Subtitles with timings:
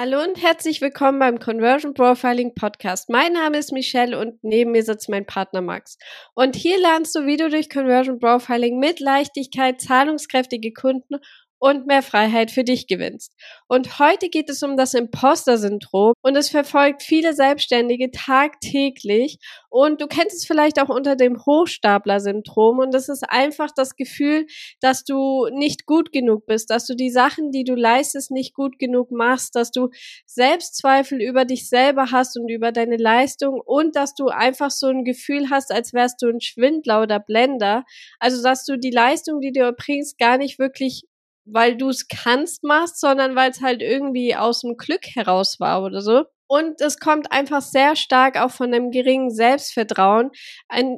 [0.00, 3.10] Hallo und herzlich willkommen beim Conversion Profiling Podcast.
[3.10, 5.98] Mein Name ist Michelle und neben mir sitzt mein Partner Max.
[6.36, 11.16] Und hier lernst du, wie du durch Conversion Profiling mit Leichtigkeit zahlungskräftige Kunden
[11.58, 13.32] und mehr Freiheit für dich gewinnst.
[13.66, 19.38] Und heute geht es um das Imposter-Syndrom und es verfolgt viele Selbstständige tagtäglich
[19.68, 24.46] und du kennst es vielleicht auch unter dem Hochstapler-Syndrom und das ist einfach das Gefühl,
[24.80, 28.78] dass du nicht gut genug bist, dass du die Sachen, die du leistest, nicht gut
[28.78, 29.88] genug machst, dass du
[30.26, 35.04] Selbstzweifel über dich selber hast und über deine Leistung und dass du einfach so ein
[35.04, 37.84] Gefühl hast, als wärst du ein Schwindler oder Blender.
[38.18, 41.04] Also, dass du die Leistung, die du erbringst, gar nicht wirklich
[41.52, 45.82] weil du es kannst machst, sondern weil es halt irgendwie aus dem Glück heraus war
[45.82, 46.24] oder so.
[46.46, 50.30] Und es kommt einfach sehr stark auch von einem geringen Selbstvertrauen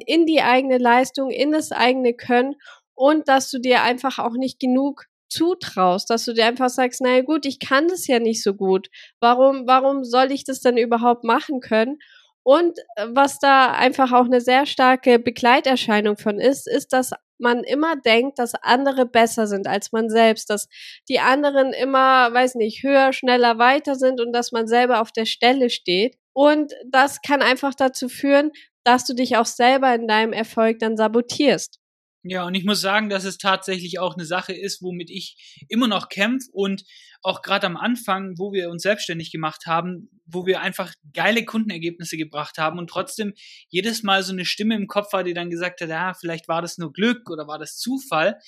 [0.05, 2.55] in die eigene Leistung, in das eigene Können
[2.95, 7.21] und dass du dir einfach auch nicht genug zutraust, dass du dir einfach sagst, naja
[7.21, 8.89] gut, ich kann das ja nicht so gut.
[9.19, 11.97] Warum, warum soll ich das dann überhaupt machen können?
[12.43, 17.63] Und äh, was da einfach auch eine sehr starke Begleiterscheinung von ist, ist, dass man
[17.63, 20.67] immer denkt, dass andere besser sind als man selbst, dass
[21.09, 25.25] die anderen immer, weiß nicht, höher, schneller, weiter sind und dass man selber auf der
[25.25, 26.15] Stelle steht.
[26.33, 28.51] Und das kann einfach dazu führen,
[28.83, 31.80] dass du dich auch selber in deinem Erfolg dann sabotierst.
[32.23, 35.87] Ja, und ich muss sagen, dass es tatsächlich auch eine Sache ist, womit ich immer
[35.87, 36.83] noch kämpfe und
[37.23, 42.17] auch gerade am Anfang, wo wir uns selbstständig gemacht haben, wo wir einfach geile Kundenergebnisse
[42.17, 43.33] gebracht haben und trotzdem
[43.69, 46.61] jedes Mal so eine Stimme im Kopf war, die dann gesagt hat, ja, vielleicht war
[46.61, 48.39] das nur Glück oder war das Zufall.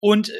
[0.00, 0.32] Und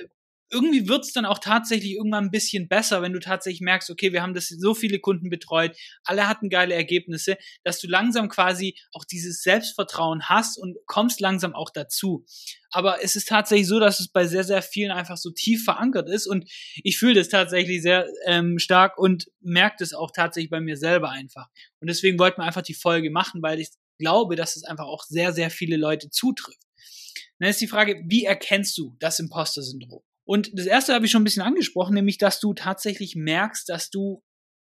[0.52, 4.22] irgendwie wird's dann auch tatsächlich irgendwann ein bisschen besser, wenn du tatsächlich merkst, okay, wir
[4.22, 9.04] haben das so viele Kunden betreut, alle hatten geile Ergebnisse, dass du langsam quasi auch
[9.04, 12.24] dieses Selbstvertrauen hast und kommst langsam auch dazu.
[12.70, 16.08] Aber es ist tatsächlich so, dass es bei sehr, sehr vielen einfach so tief verankert
[16.08, 16.50] ist und
[16.82, 21.10] ich fühle das tatsächlich sehr ähm, stark und merke das auch tatsächlich bei mir selber
[21.10, 21.48] einfach.
[21.80, 25.04] Und deswegen wollten wir einfach die Folge machen, weil ich glaube, dass es einfach auch
[25.04, 26.60] sehr, sehr viele Leute zutrifft.
[27.38, 30.02] Dann ist die Frage, wie erkennst du das Imposter-Syndrom?
[30.24, 33.90] Und das erste habe ich schon ein bisschen angesprochen, nämlich, dass du tatsächlich merkst, dass
[33.90, 34.22] du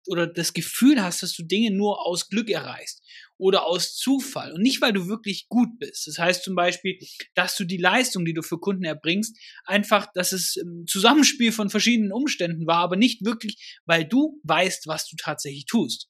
[0.08, 3.02] oder das Gefühl hast, dass du Dinge nur aus Glück erreichst
[3.38, 6.08] oder aus Zufall und nicht, weil du wirklich gut bist.
[6.08, 6.98] Das heißt zum Beispiel,
[7.36, 11.70] dass du die Leistung, die du für Kunden erbringst, einfach, dass es ein Zusammenspiel von
[11.70, 16.10] verschiedenen Umständen war, aber nicht wirklich, weil du weißt, was du tatsächlich tust.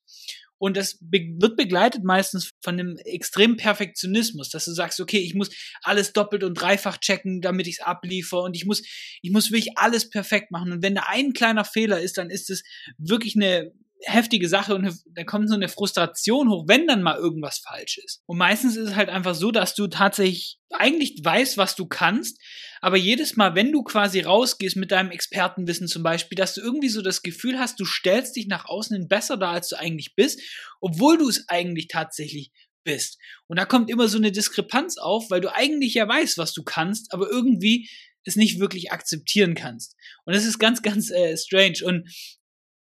[0.63, 5.33] Und das be wird begleitet meistens von einem extremen Perfektionismus, dass du sagst, okay, ich
[5.33, 5.49] muss
[5.81, 8.81] alles doppelt und dreifach checken, damit ich es abliefere und ich muss,
[9.21, 10.71] ich muss wirklich alles perfekt machen.
[10.71, 12.63] Und wenn da ein kleiner Fehler ist, dann ist es
[12.97, 13.73] wirklich eine
[14.05, 18.21] heftige Sache und da kommt so eine Frustration hoch, wenn dann mal irgendwas falsch ist.
[18.25, 22.41] Und meistens ist es halt einfach so, dass du tatsächlich eigentlich weißt, was du kannst,
[22.81, 26.89] aber jedes Mal, wenn du quasi rausgehst mit deinem Expertenwissen zum Beispiel, dass du irgendwie
[26.89, 30.15] so das Gefühl hast, du stellst dich nach außen hin besser da, als du eigentlich
[30.15, 30.41] bist,
[30.81, 32.51] obwohl du es eigentlich tatsächlich
[32.83, 33.17] bist.
[33.47, 36.63] Und da kommt immer so eine Diskrepanz auf, weil du eigentlich ja weißt, was du
[36.63, 37.89] kannst, aber irgendwie
[38.25, 39.95] es nicht wirklich akzeptieren kannst.
[40.25, 41.79] Und das ist ganz, ganz äh, strange.
[41.83, 42.09] Und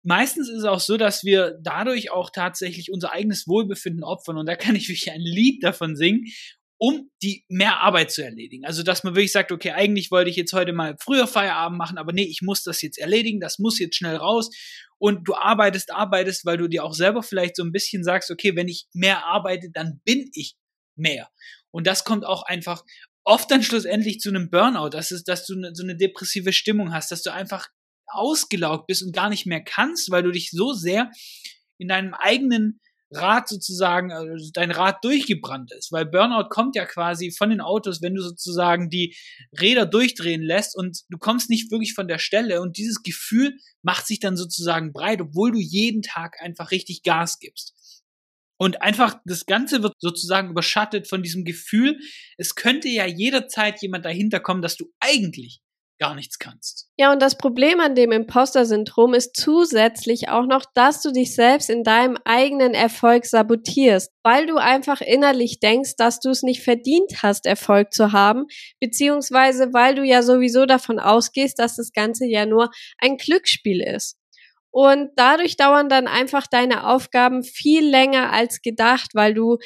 [0.02, 4.38] meistens ist es auch so, dass wir dadurch auch tatsächlich unser eigenes Wohlbefinden opfern.
[4.38, 6.26] Und da kann ich wirklich ein Lied davon singen,
[6.80, 8.64] um die mehr Arbeit zu erledigen.
[8.64, 11.98] Also, dass man wirklich sagt, okay, eigentlich wollte ich jetzt heute mal früher Feierabend machen,
[11.98, 14.50] aber nee, ich muss das jetzt erledigen, das muss jetzt schnell raus.
[14.98, 18.54] Und du arbeitest, arbeitest, weil du dir auch selber vielleicht so ein bisschen sagst, okay,
[18.56, 20.56] wenn ich mehr arbeite, dann bin ich
[20.96, 21.28] mehr.
[21.70, 22.84] Und das kommt auch einfach
[23.24, 26.94] oft dann schlussendlich zu einem Burnout, das ist, dass du ne, so eine depressive Stimmung
[26.94, 27.68] hast, dass du einfach
[28.10, 31.10] ausgelaugt bist und gar nicht mehr kannst, weil du dich so sehr
[31.78, 32.80] in deinem eigenen
[33.10, 38.02] Rad sozusagen, also dein Rad durchgebrannt ist, weil Burnout kommt ja quasi von den Autos,
[38.02, 39.16] wenn du sozusagen die
[39.58, 44.06] Räder durchdrehen lässt und du kommst nicht wirklich von der Stelle und dieses Gefühl macht
[44.06, 47.74] sich dann sozusagen breit, obwohl du jeden Tag einfach richtig Gas gibst.
[48.60, 51.98] Und einfach das Ganze wird sozusagen überschattet von diesem Gefühl,
[52.36, 55.60] es könnte ja jederzeit jemand dahinter kommen, dass du eigentlich
[55.98, 56.88] gar nichts kannst.
[56.96, 61.70] Ja, und das Problem an dem Imposter-Syndrom ist zusätzlich auch noch, dass du dich selbst
[61.70, 67.22] in deinem eigenen Erfolg sabotierst, weil du einfach innerlich denkst, dass du es nicht verdient
[67.22, 68.46] hast, Erfolg zu haben,
[68.80, 74.16] beziehungsweise weil du ja sowieso davon ausgehst, dass das Ganze ja nur ein Glücksspiel ist.
[74.70, 79.58] Und dadurch dauern dann einfach deine Aufgaben viel länger als gedacht, weil du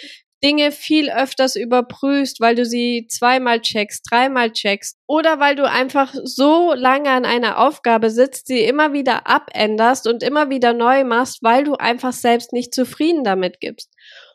[0.45, 6.15] Dinge viel öfters überprüfst, weil du sie zweimal checkst, dreimal checkst oder weil du einfach
[6.25, 11.43] so lange an einer Aufgabe sitzt, sie immer wieder abänderst und immer wieder neu machst,
[11.43, 13.92] weil du einfach selbst nicht zufrieden damit gibst.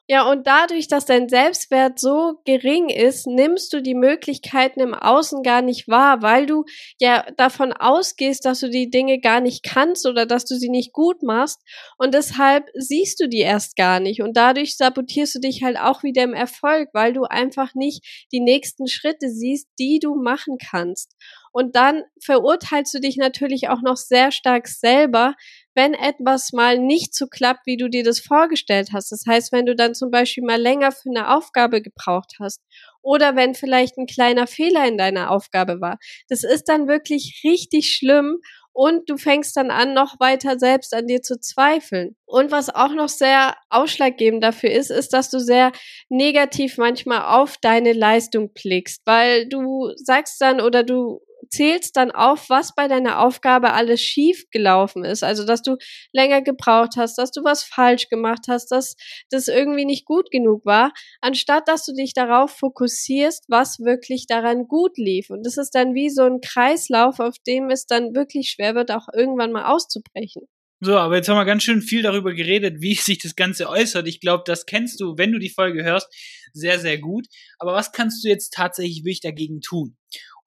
[0.09, 5.43] Ja, und dadurch, dass dein Selbstwert so gering ist, nimmst du die Möglichkeiten im Außen
[5.43, 6.63] gar nicht wahr, weil du
[6.97, 10.93] ja davon ausgehst, dass du die Dinge gar nicht kannst oder dass du sie nicht
[10.93, 11.59] gut machst
[11.97, 16.03] und deshalb siehst du die erst gar nicht und dadurch sabotierst du dich halt auch
[16.03, 21.15] wieder im Erfolg, weil du einfach nicht die nächsten Schritte siehst, die du machen kannst.
[21.51, 25.33] Und dann verurteilst du dich natürlich auch noch sehr stark selber,
[25.77, 29.11] wenn etwas mal nicht so klappt, wie du dir das vorgestellt hast.
[29.11, 32.63] Das heißt, wenn du dann zum Beispiel mal länger für eine Aufgabe gebraucht hast
[33.03, 35.99] oder wenn vielleicht ein kleiner Fehler in deiner Aufgabe war.
[36.29, 38.39] Das ist dann wirklich richtig schlimm
[38.73, 42.15] und du fängst dann an, noch weiter selbst an dir zu zweifeln.
[42.25, 45.71] Und was auch noch sehr ausschlaggebend dafür ist, ist, dass du sehr
[46.09, 52.49] negativ manchmal auf deine Leistung blickst, weil du sagst dann oder du zählst dann auf,
[52.49, 55.23] was bei deiner Aufgabe alles schief gelaufen ist.
[55.23, 55.77] Also, dass du
[56.13, 58.95] länger gebraucht hast, dass du was falsch gemacht hast, dass
[59.29, 60.91] das irgendwie nicht gut genug war,
[61.21, 65.29] anstatt dass du dich darauf fokussierst, was wirklich daran gut lief.
[65.29, 68.91] Und das ist dann wie so ein Kreislauf, auf dem es dann wirklich schwer wird,
[68.91, 70.47] auch irgendwann mal auszubrechen.
[70.79, 74.07] So, aber jetzt haben wir ganz schön viel darüber geredet, wie sich das Ganze äußert.
[74.07, 76.07] Ich glaube, das kennst du, wenn du die Folge hörst,
[76.53, 77.27] sehr, sehr gut.
[77.57, 79.97] Aber was kannst du jetzt tatsächlich wirklich dagegen tun?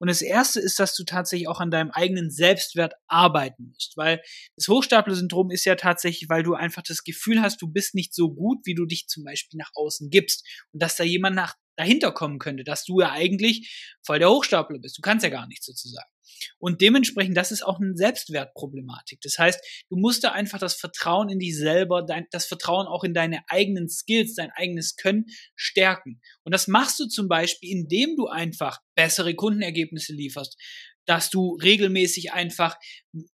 [0.01, 4.19] Und das erste ist, dass du tatsächlich auch an deinem eigenen Selbstwert arbeiten musst, weil
[4.55, 8.33] das Hochstapler-Syndrom ist ja tatsächlich, weil du einfach das Gefühl hast, du bist nicht so
[8.33, 10.43] gut, wie du dich zum Beispiel nach außen gibst.
[10.73, 14.79] Und dass da jemand nach dahinter kommen könnte, dass du ja eigentlich voll der Hochstapler
[14.79, 14.97] bist.
[14.97, 16.09] Du kannst ja gar nichts sozusagen.
[16.59, 19.19] Und dementsprechend, das ist auch eine Selbstwertproblematik.
[19.21, 19.59] Das heißt,
[19.89, 23.41] du musst da einfach das Vertrauen in dich selber, dein, das Vertrauen auch in deine
[23.47, 25.25] eigenen Skills, dein eigenes Können
[25.55, 26.21] stärken.
[26.43, 30.57] Und das machst du zum Beispiel, indem du einfach bessere Kundenergebnisse lieferst,
[31.05, 32.77] dass du regelmäßig einfach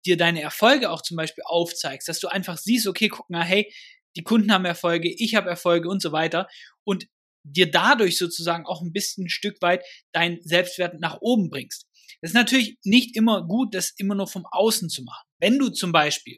[0.06, 3.72] dir deine Erfolge auch zum Beispiel aufzeigst, dass du einfach siehst, okay, guck mal, hey,
[4.16, 6.48] die Kunden haben Erfolge, ich habe Erfolge und so weiter.
[6.84, 7.08] Und
[7.46, 11.88] dir dadurch sozusagen auch ein bisschen ein Stück weit dein Selbstwert nach oben bringst.
[12.22, 15.26] Das ist natürlich nicht immer gut, das immer nur vom Außen zu machen.
[15.40, 16.38] Wenn du zum Beispiel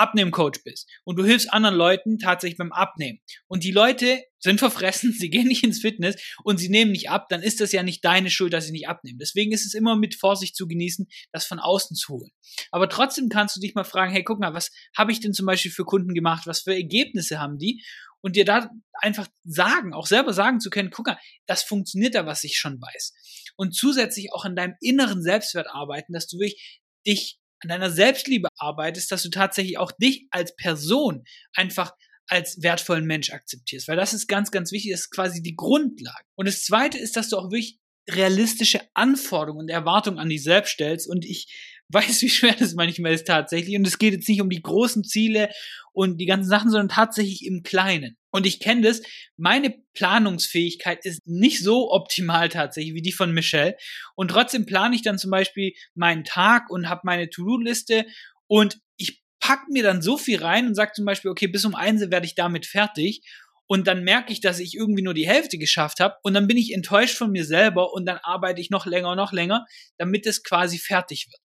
[0.00, 5.12] Abnehmcoach bist und du hilfst anderen Leuten tatsächlich beim Abnehmen und die Leute sind verfressen,
[5.18, 8.04] sie gehen nicht ins Fitness und sie nehmen nicht ab, dann ist das ja nicht
[8.04, 9.18] deine Schuld, dass sie nicht abnehmen.
[9.18, 12.30] Deswegen ist es immer mit Vorsicht zu genießen, das von außen zu holen.
[12.70, 15.46] Aber trotzdem kannst du dich mal fragen, hey, guck mal, was habe ich denn zum
[15.46, 16.46] Beispiel für Kunden gemacht?
[16.46, 17.84] Was für Ergebnisse haben die?
[18.22, 22.26] Und dir da einfach sagen, auch selber sagen zu können, guck mal, das funktioniert da,
[22.26, 23.14] was ich schon weiß.
[23.56, 28.48] Und zusätzlich auch an deinem inneren Selbstwert arbeiten, dass du wirklich dich an deiner Selbstliebe
[28.56, 31.24] arbeitest, dass du tatsächlich auch dich als Person
[31.54, 31.92] einfach
[32.26, 36.24] als wertvollen Mensch akzeptierst, weil das ist ganz, ganz wichtig, das ist quasi die Grundlage.
[36.36, 40.70] Und das zweite ist, dass du auch wirklich realistische Anforderungen und Erwartungen an dich selbst
[40.70, 41.52] stellst und ich
[41.92, 45.04] weiß, wie schwer das manchmal ist tatsächlich und es geht jetzt nicht um die großen
[45.04, 45.50] Ziele
[45.92, 48.16] und die ganzen Sachen, sondern tatsächlich im Kleinen.
[48.30, 49.02] Und ich kenne das,
[49.36, 53.76] meine Planungsfähigkeit ist nicht so optimal tatsächlich wie die von Michelle.
[54.14, 58.06] Und trotzdem plane ich dann zum Beispiel meinen Tag und habe meine To-Do-Liste
[58.46, 61.74] und ich pack mir dann so viel rein und sage zum Beispiel, okay, bis um
[61.74, 63.22] eins werde ich damit fertig.
[63.66, 66.16] Und dann merke ich, dass ich irgendwie nur die Hälfte geschafft habe.
[66.22, 69.16] Und dann bin ich enttäuscht von mir selber und dann arbeite ich noch länger und
[69.16, 69.64] noch länger,
[69.96, 71.40] damit es quasi fertig wird.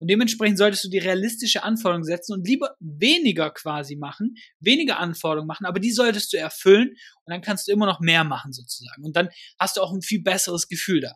[0.00, 5.48] Und dementsprechend solltest du die realistische Anforderung setzen und lieber weniger quasi machen, weniger Anforderungen
[5.48, 9.04] machen, aber die solltest du erfüllen und dann kannst du immer noch mehr machen sozusagen.
[9.04, 9.28] Und dann
[9.58, 11.14] hast du auch ein viel besseres Gefühl da.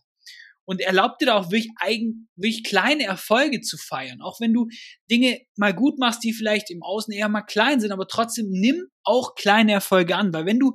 [0.65, 4.21] Und erlaubt dir da auch wirklich, eigen, wirklich kleine Erfolge zu feiern.
[4.21, 4.69] Auch wenn du
[5.11, 8.87] Dinge mal gut machst, die vielleicht im Außen eher mal klein sind, aber trotzdem nimm
[9.03, 10.33] auch kleine Erfolge an.
[10.33, 10.75] Weil wenn du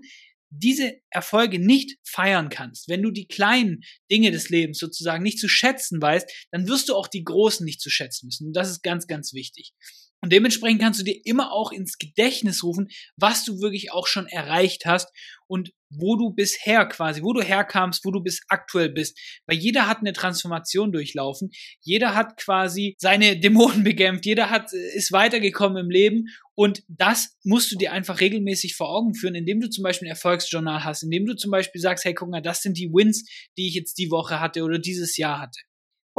[0.50, 5.48] diese Erfolge nicht feiern kannst, wenn du die kleinen Dinge des Lebens sozusagen nicht zu
[5.48, 8.48] schätzen weißt, dann wirst du auch die großen nicht zu schätzen wissen.
[8.48, 9.74] Und das ist ganz, ganz wichtig.
[10.22, 14.28] Und dementsprechend kannst du dir immer auch ins Gedächtnis rufen, was du wirklich auch schon
[14.28, 15.10] erreicht hast
[15.48, 19.18] und wo du bisher quasi, wo du herkamst, wo du bis aktuell bist.
[19.46, 25.12] Weil jeder hat eine Transformation durchlaufen, jeder hat quasi seine Dämonen bekämpft, jeder hat, ist
[25.12, 29.70] weitergekommen im Leben und das musst du dir einfach regelmäßig vor Augen führen, indem du
[29.70, 32.78] zum Beispiel ein Erfolgsjournal hast, indem du zum Beispiel sagst, hey, guck mal, das sind
[32.78, 35.60] die Wins, die ich jetzt die Woche hatte oder dieses Jahr hatte.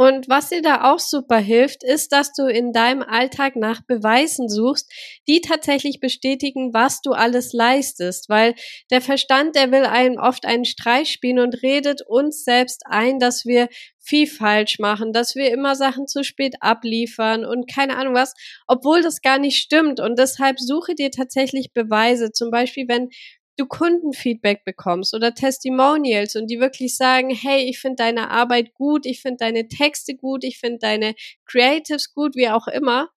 [0.00, 4.49] Und was dir da auch super hilft, ist, dass du in deinem Alltag nach Beweisen
[4.49, 4.88] suchst,
[5.26, 8.28] die tatsächlich bestätigen, was du alles leistest.
[8.28, 8.55] Weil
[8.93, 13.45] der Verstand, der will einen oft einen Streich spielen und redet uns selbst ein, dass
[13.45, 18.35] wir viel falsch machen, dass wir immer Sachen zu spät abliefern und keine Ahnung was,
[18.69, 19.99] obwohl das gar nicht stimmt.
[19.99, 22.31] Und deshalb suche dir tatsächlich Beweise.
[22.31, 23.11] Zum Beispiel, wenn
[23.59, 29.05] du Kundenfeedback bekommst oder Testimonials und die wirklich sagen, hey, ich finde deine Arbeit gut,
[29.05, 33.09] ich finde deine Texte gut, ich finde deine Creatives gut, wie auch immer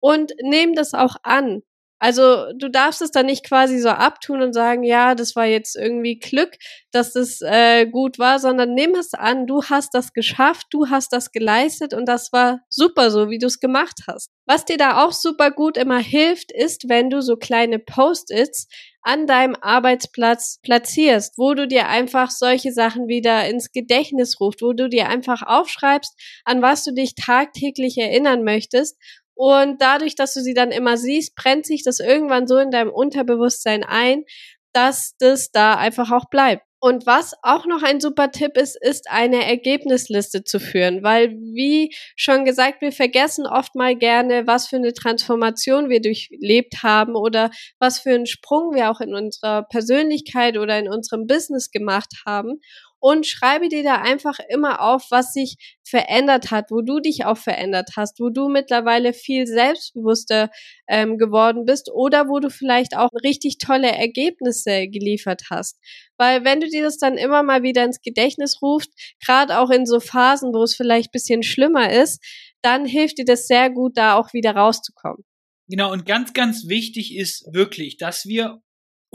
[0.00, 1.62] und nehmen das auch an.
[1.98, 5.76] Also du darfst es dann nicht quasi so abtun und sagen, ja, das war jetzt
[5.76, 6.56] irgendwie Glück,
[6.92, 11.12] dass das äh, gut war, sondern nimm es an, du hast das geschafft, du hast
[11.12, 14.30] das geleistet und das war super so, wie du es gemacht hast.
[14.44, 18.68] Was dir da auch super gut immer hilft, ist, wenn du so kleine Post-its
[19.00, 24.72] an deinem Arbeitsplatz platzierst, wo du dir einfach solche Sachen wieder ins Gedächtnis rufst, wo
[24.72, 26.12] du dir einfach aufschreibst,
[26.44, 28.98] an was du dich tagtäglich erinnern möchtest
[29.36, 32.90] und dadurch, dass du sie dann immer siehst, brennt sich das irgendwann so in deinem
[32.90, 34.24] Unterbewusstsein ein,
[34.72, 36.62] dass das da einfach auch bleibt.
[36.78, 41.94] Und was auch noch ein super Tipp ist, ist eine Ergebnisliste zu führen, weil wie
[42.16, 47.50] schon gesagt, wir vergessen oft mal gerne, was für eine Transformation wir durchlebt haben oder
[47.78, 52.60] was für einen Sprung wir auch in unserer Persönlichkeit oder in unserem Business gemacht haben
[52.98, 57.36] und schreibe dir da einfach immer auf, was sich verändert hat, wo du dich auch
[57.36, 60.50] verändert hast, wo du mittlerweile viel selbstbewusster
[60.88, 65.78] ähm, geworden bist oder wo du vielleicht auch richtig tolle Ergebnisse geliefert hast.
[66.16, 68.90] Weil wenn du dir das dann immer mal wieder ins Gedächtnis rufst,
[69.24, 72.24] gerade auch in so Phasen, wo es vielleicht bisschen schlimmer ist,
[72.62, 75.24] dann hilft dir das sehr gut, da auch wieder rauszukommen.
[75.68, 78.62] Genau, und ganz, ganz wichtig ist wirklich, dass wir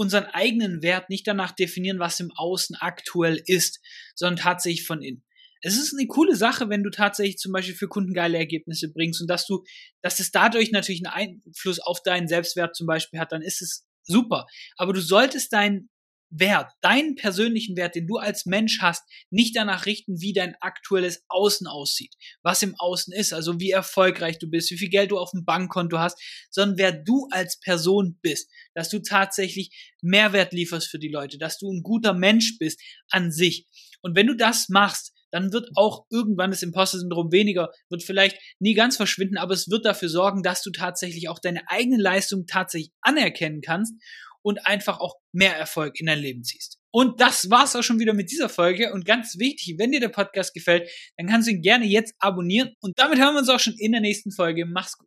[0.01, 3.79] unseren eigenen Wert nicht danach definieren, was im Außen aktuell ist,
[4.15, 5.23] sondern tatsächlich von innen.
[5.61, 9.21] Es ist eine coole Sache, wenn du tatsächlich zum Beispiel für Kunden geile Ergebnisse bringst
[9.21, 9.63] und dass du,
[10.01, 13.85] dass es dadurch natürlich einen Einfluss auf deinen Selbstwert zum Beispiel hat, dann ist es
[14.01, 14.47] super.
[14.75, 15.89] Aber du solltest deinen
[16.31, 21.23] Wert, deinen persönlichen Wert, den du als Mensch hast, nicht danach richten, wie dein aktuelles
[21.27, 25.17] Außen aussieht, was im Außen ist, also wie erfolgreich du bist, wie viel Geld du
[25.17, 26.17] auf dem Bankkonto hast,
[26.49, 31.57] sondern wer du als Person bist, dass du tatsächlich Mehrwert lieferst für die Leute, dass
[31.57, 33.67] du ein guter Mensch bist an sich.
[34.01, 38.73] Und wenn du das machst, dann wird auch irgendwann das Imposter-Syndrom weniger, wird vielleicht nie
[38.73, 42.91] ganz verschwinden, aber es wird dafür sorgen, dass du tatsächlich auch deine eigene Leistung tatsächlich
[43.01, 43.93] anerkennen kannst
[44.41, 46.77] und einfach auch mehr Erfolg in dein Leben ziehst.
[46.93, 48.91] Und das war's auch schon wieder mit dieser Folge.
[48.91, 52.75] Und ganz wichtig, wenn dir der Podcast gefällt, dann kannst du ihn gerne jetzt abonnieren.
[52.81, 54.65] Und damit hören wir uns auch schon in der nächsten Folge.
[54.65, 54.99] Mach's gut.